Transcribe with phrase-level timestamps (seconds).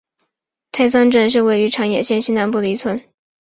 [0.71, 3.03] 大桑村是位于长野县西南部的一村。